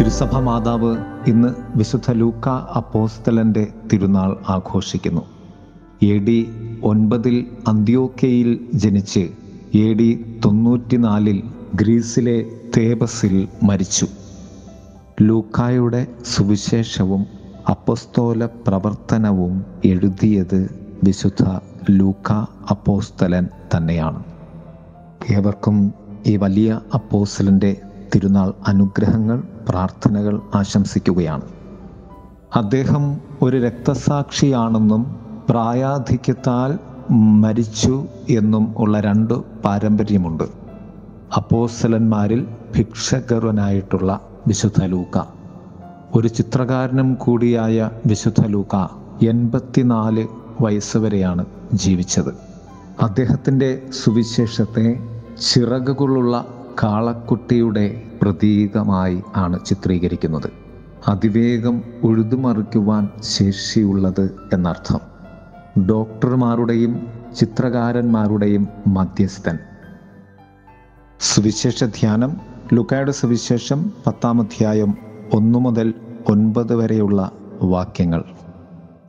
[0.00, 5.20] തിരുസഭ മാതാവ് ഇന്ന് വിശുദ്ധ ലൂക്ക അപ്പോസ്തലന്റെ തിരുനാൾ ആഘോഷിക്കുന്നു.
[6.02, 6.48] എ ഡി
[6.82, 9.30] ഒൻപതിൽ അന്ത്യോക്കയിൽ ജനിച്ച്
[9.74, 11.42] എ ഡി തൊണ്ണൂറ്റിനാലിൽ
[11.74, 12.44] ഗ്രീസിലെ
[12.76, 14.06] തേബസിൽ മരിച്ചു.
[15.22, 17.26] ലൂക്കായുടെ സുവിശേഷവും
[17.68, 20.70] അപ്പസ്തോല പ്രവർത്തനവും എഴുതിയത്
[21.04, 21.44] വിശുദ്ധ
[21.90, 22.32] ലൂക്ക
[22.70, 24.22] അപ്പോസ്തലൻ തന്നെയാണ്.
[25.30, 25.94] ഏവർക്കും
[26.26, 27.76] ഈ വലിയ അപ്പോസ്തലന്റെ
[28.14, 31.42] തിരുനാൾ അനുഗ്രഹങ്ങൾ പ്രാർത്ഥനകൾ ആശംസിക്കുകയാണ്.
[32.56, 35.16] അദ്ദേഹം ഒരു രക്തസാക്ഷിയാണെന്നും
[35.48, 36.78] പ്രായാധിക്യത്താൽ
[37.12, 40.44] മരിച്ചു എന്നും ഉള്ള രണ്ട് പാരമ്പര്യമുണ്ട്.
[41.36, 42.46] അപ്പോസ്തലന്മാരിൽ
[42.76, 45.18] ഭിക്ഷഗർവനായിട്ടുള്ള വിശുദ്ധ ലൂക്ക.
[46.14, 48.76] ഒരു ചിത്രകാരനും കൂടിയായ വിശുദ്ധ ലൂക്ക
[49.24, 50.26] എൺപത്തിനാല്
[50.60, 52.34] വയസ്സ് വരെയാണ് ജീവിച്ചത്.
[53.02, 55.00] അദ്ദേഹത്തിന്റെ സുവിശേഷത്തെ
[55.40, 56.46] ചിറകുകളുള്ള
[56.82, 60.50] കാളക്കുട്ടിയുടെ പ്രതീകമായി ആണ് ചിത്രീകരിക്കുന്നത്.
[61.08, 65.00] അതിവേഗം ഉഴുതുമറിക്കുവാൻ ശേഷിയുള്ളത് എന്നർത്ഥം.
[65.86, 69.58] ഡോക്ടർമാരുടെയും ചിത്രകാരന്മാരുടെയും മധ്യസ്ഥൻ.
[71.20, 72.36] സുവിശേഷ ധ്യാനം
[72.72, 74.94] ലുക്കായുടെ സുവിശേഷം പത്താം അധ്യായം
[75.34, 75.94] ഒന്നു മുതൽ
[76.28, 77.30] ഒൻപത് വരെയുള്ള
[77.62, 78.24] വാക്യങ്ങൾ.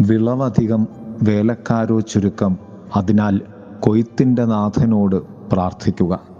[0.00, 0.88] വിളവധികം
[1.22, 2.56] വേലക്കാരോ ചുരുക്കം
[2.96, 3.40] അതിനാൽ
[3.80, 5.16] കൊയ്ത്തിന്റെ നാഥനോട്
[5.52, 6.31] പ്രാർത്ഥിക്കുക.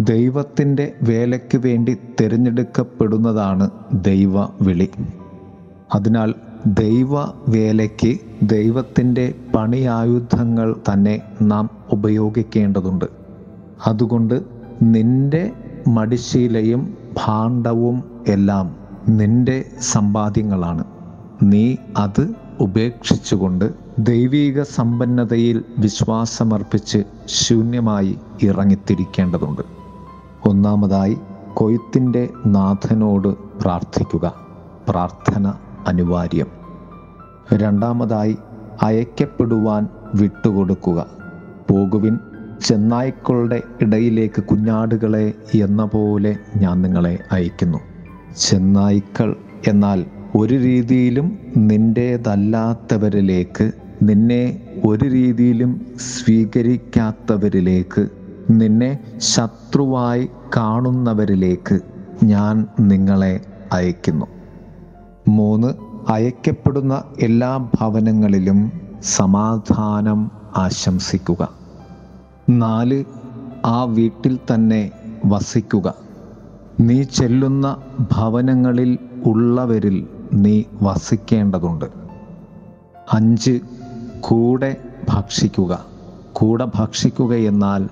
[0.00, 4.88] ദൈവത്തിന്റെ വേലയ്ക്ക് വേണ്ടി തിരഞ്ഞെടുക്കപ്പെടുന്നതാണ് ദൈവ വിളി
[5.94, 6.34] അതിനാൽ
[6.66, 13.04] ദൈവ വേലയ്ക്ക് ദൈവത്തിന്റെ പണിയായുധങ്ങൾ തന്നെ നാം ഉപയോഗിക്കേണ്ടതുണ്ട്.
[13.86, 14.42] അതുകൊണ്ട്
[14.82, 15.52] നിന്റെ
[15.88, 18.76] മടിശീലയും ഭാണ്ഡവും എല്ലാം
[19.08, 20.84] നിന്റെ സമ്പാദ്യങ്ങളാണ്.
[21.42, 29.79] നീ അത് ഉപേക്ഷിച്ചുകൊണ്ട് ദൈവീക സമ്പന്നതയിൽ വിശ്വാസമർപ്പിച്ച് ശൂന്യമായി ഇറങ്ങിത്തിരിക്കേണ്ടതുണ്ട്.
[30.46, 31.16] ഒന്നാമതായി
[31.54, 34.34] കൊയ്ത്തിന്റെ നാഥനോട് പ്രാർത്ഥിക്കുക.
[34.88, 35.52] പ്രാർത്ഥന
[35.86, 36.46] അനിവാര്യം.
[37.52, 38.36] രണ്ടാമതായി
[38.82, 41.06] അയക്കപ്പെടുവാൻ വിട്ടുകൊടുക്കുക.
[41.70, 42.18] പോകുവിൻ
[42.64, 47.78] ചെന്നായ്ക്കളുടെ ഇടയിലേക്ക് കുഞ്ഞാടുകളെ എന്ന പോലെ ഞാൻ നിങ്ങളെ അയക്കുന്നു.
[48.38, 49.36] ചെന്നായ്ക്കൾ
[49.68, 50.04] എന്നാൽ
[50.36, 58.08] ഒരു രീതിയിലും നിന്റേതല്ലാത്തവരിലേക്ക് നിന്നെ ഒരു രീതിയിലും സ്വീകരിക്കാത്തവരിലേക്ക്
[58.50, 61.80] നിന്നെ ശത്രുവായി കാണുന്നവരിലേക്ക്
[62.24, 63.40] ഞാൻ നിങ്ങളെ
[63.72, 64.26] അയക്കുന്നു.
[65.28, 65.74] മൂന്ന്
[66.08, 68.72] അയക്കപ്പെടുന്ന എല്ലാ ഭവനങ്ങളിലും
[69.02, 71.48] സമാധാനം ആശംസിക്കുക.
[72.50, 73.04] നാല്
[73.64, 74.90] ആ വീട്ടിൽ തന്നെ
[75.24, 75.94] വസിക്കുക.
[76.80, 77.76] നീ ചെല്ലുന്ന
[78.16, 81.84] ഭവനങ്ങളിൽ ഉള്ളവരിൽ നീ വസിക്കേണ്ടതുണ്ട്.
[83.12, 83.60] അഞ്ച്
[84.20, 84.76] കൂടെ
[85.08, 85.84] ഭക്ഷിക്കുക.
[86.32, 87.88] കൂടെ ഭക്ഷിക്കുക എന്നാൽ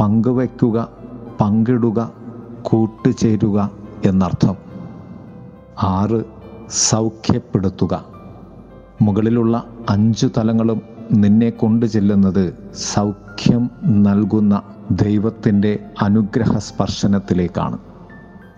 [0.00, 0.88] പങ്കുവയ്ക്കുക
[1.40, 2.12] പങ്കിടുക
[2.62, 3.70] കൂട്ടുചേരുക
[4.04, 4.56] എന്നർത്ഥം.
[5.82, 6.24] ആറ്
[6.70, 8.04] സൗഖ്യപ്പെടുത്തുക.
[9.02, 17.78] മുകളിലുള്ള അഞ്ചു തലങ്ങളും നിന്നെ കൊണ്ടു ചെല്ലുന്നത് സൗഖ്യം നൽകുന്ന ദൈവത്തിന്റെ അനുഗ്രഹ സ്പർശനത്തിലേക്കാണ്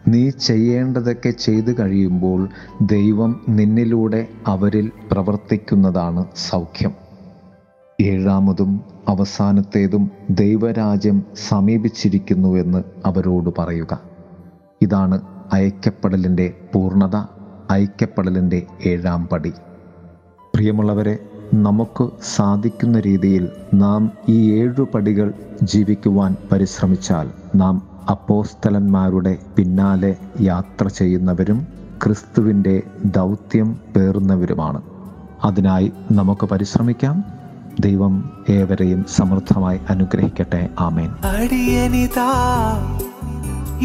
[0.08, 2.48] നീ ചെയ്യേണ്ടതൊക്കെ ചെയ്തു കഴിയുമ്പോൾ
[2.82, 7.07] ദൈവം നിന്നിലൂടെ അവരിൽ പ്രവർത്തിക്കുന്നതാണ് സൗഖ്യം.
[8.00, 14.00] ഏഴാമതും അവസാനത്തേതും ദൈവരാജ്യം സമീപിച്ചിരിക്കുന്നുവെന്ന് അവരോട് പറയുക.
[14.82, 15.22] ഇതാണ്
[15.52, 17.16] അയക്കപ്പെടലിന്റെ പൂർണത
[17.70, 19.52] അയക്കപ്പെടലിന്റെ ഏഴാം പടി.
[20.54, 21.18] പ്രിയമുള്ളവരെ
[21.54, 25.32] നമുക്ക് സാധിക്കുന്ന രീതിയിൽ നാം ഈ ഏഴു പടികൾ
[25.62, 31.66] ജീവിക്കുവാൻ പരിശ്രമിച്ചാൽ നാം അപ്പോസ്തലന്മാരുടെ പിന്നാലെ യാത്ര ചെയ്യുന്നവരും
[32.04, 34.82] ക്രിസ്തുവിന്റെ ദൗത്യം പേറുന്നവരുമാണ്.
[35.44, 37.37] അതിനായി നമുക്ക് പരിശ്രമിക്കാം.
[37.80, 40.68] ദൈവം ഏവരെയും സമൃദ്ധമായി അനുഗ്രഹിക്കട്ടെ.
[40.78, 41.14] ആമേൻ.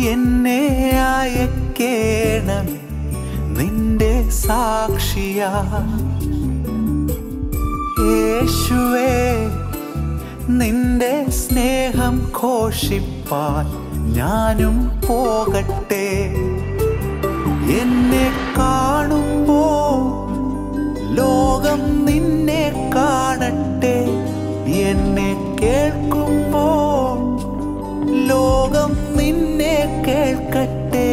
[0.08, 2.66] എന്നെ അയക്കേണം
[3.58, 5.52] നിന്റെ സാക്ഷിയാ.
[8.00, 9.34] യേശുവേ
[10.48, 13.66] നിന്റെ സ്നേഹം ഘോഷിപ്പാൻ
[14.14, 16.36] ഞാനും പോകട്ടെ.
[17.82, 19.83] എന്നെ കാണുമ്പോ
[21.16, 23.98] ലോകം നിന്നെ കാണട്ടെ
[24.90, 26.66] എന്നെ കേൾക്കുമ്പോ
[28.32, 31.10] ലോകം നിന്നെ കേൾക്കട്ടെ.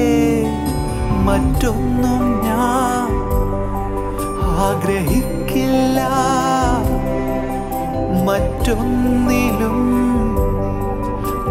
[1.26, 3.08] മറ്റൊന്നും ഞാൻ
[4.66, 5.98] ആഗ്രഹിക്കില്ല.
[8.24, 9.80] മറ്റൊന്നിലും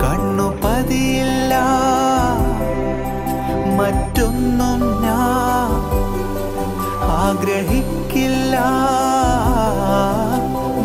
[0.03, 1.55] കണ്ണു പതിയില്ല.
[3.77, 5.69] മറ്റൊന്നും ഞാൻ
[7.21, 7.98] ആഗ്രഹിക്കില്ല.
[8.09, 8.55] എനിക്കില്ല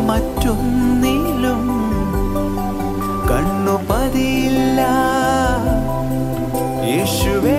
[0.07, 1.63] മറ്റൊന്നിലും
[3.29, 4.81] കണ്ണുപതിയില്ല
[6.85, 7.57] യേശുവേ.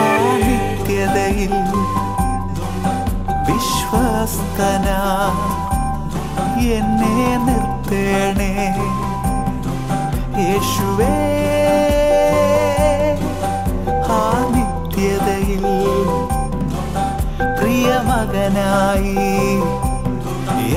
[0.00, 0.10] ആ
[3.48, 4.86] വിശ്വസ്തന.
[6.76, 8.54] എന്നെ നിർത്തേണേ.
[10.44, 11.47] യേശുവേ.
[18.18, 19.28] പ്രിയമകനായി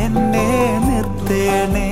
[0.03, 0.49] എന്നെ
[0.87, 1.90] നിർത്തേണേ.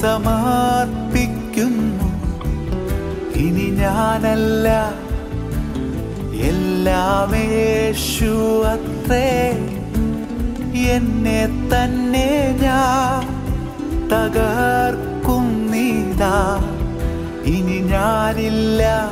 [0.00, 2.08] സമർപ്പിക്കുന്നു.
[3.38, 4.94] ഇനി ഞാനല്ല.
[6.42, 9.58] എല്ലാം യേശു അത്രേ.
[10.74, 13.40] എന്നെ തന്നെ ഞാൻ
[14.08, 16.60] തകർക്കുന്നിതാ
[17.44, 19.10] ഇനി ഞാനില്ല.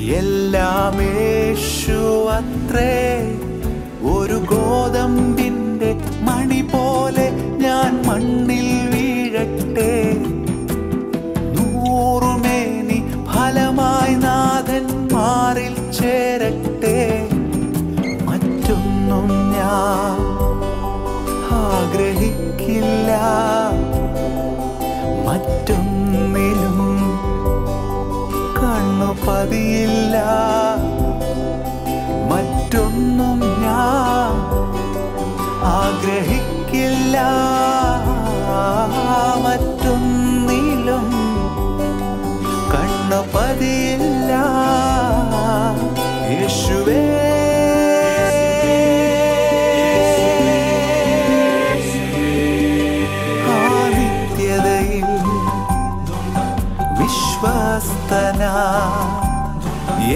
[0.00, 3.36] എല്ലാം യേശു അത്രേ.
[4.02, 9.05] ഒരു ഗോതമ്പിന്റെ മണി പോലെ ഞാൻ മണ്ണിൽ വീഴട്ടെ
[11.56, 12.98] നൂറുമേനി
[13.32, 16.98] ഫലമായി നാഥൻ മാറിൽ ചേരട്ടെ.
[18.28, 20.18] മറ്റൊന്നും ഞാൻ
[21.60, 23.10] ആഗ്രഹിക്കില്ല.
[25.26, 26.78] മറ്റൊന്നിലും
[28.58, 30.16] കണ്ണു പതിയില്ല.
[32.32, 34.34] മറ്റൊന്നും ഞാൻ
[35.78, 37.16] ആഗ്രഹിക്കില്ല.
[39.44, 41.06] മറ്റൊന്നിലും
[42.72, 44.32] കണ്ണു പതിയില്ല
[46.30, 47.02] യേശുവേ.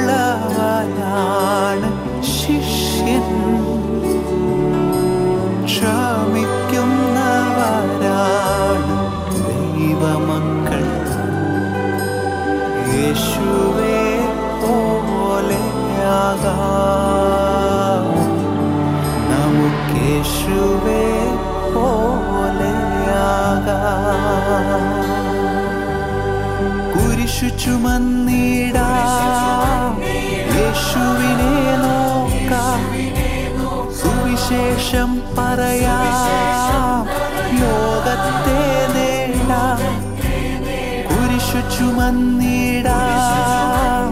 [41.52, 44.06] കുരിശു ചുമന്നിടാം